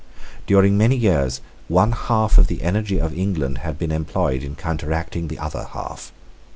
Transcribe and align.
During 0.47 0.79
many 0.79 0.95
years 0.95 1.41
one 1.67 1.91
half 1.91 2.39
of 2.39 2.47
the 2.47 2.63
energy 2.63 2.99
of 2.99 3.15
England 3.15 3.59
had 3.59 3.77
been 3.77 3.91
employed 3.91 4.41
in 4.41 4.55
counteracting 4.55 5.27
the 5.27 5.37
other 5.37 5.65
half. 5.73 6.11